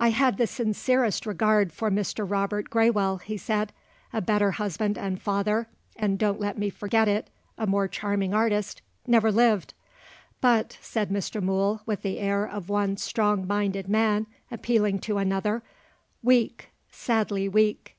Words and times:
"I 0.00 0.08
had 0.08 0.38
the 0.38 0.46
sincerest 0.46 1.26
regard 1.26 1.70
for 1.70 1.90
Mr. 1.90 2.24
Robert 2.26 2.70
Graywell," 2.70 3.18
he 3.20 3.36
said. 3.36 3.74
"A 4.10 4.22
better 4.22 4.52
husband 4.52 4.96
and 4.96 5.20
father 5.20 5.68
and 5.96 6.18
don't 6.18 6.40
let 6.40 6.56
me 6.56 6.70
forget 6.70 7.08
it, 7.08 7.28
a 7.58 7.66
more 7.66 7.86
charming 7.86 8.32
artist 8.32 8.80
never 9.06 9.30
lived. 9.30 9.74
But," 10.40 10.78
said 10.80 11.10
Mr. 11.10 11.42
Mool, 11.42 11.82
with 11.84 12.00
the 12.00 12.20
air 12.20 12.46
of 12.46 12.70
one 12.70 12.96
strong 12.96 13.46
minded 13.46 13.86
man 13.86 14.26
appealing 14.50 14.98
to 15.00 15.18
another: 15.18 15.62
"weak, 16.22 16.70
sadly 16.90 17.46
weak. 17.46 17.96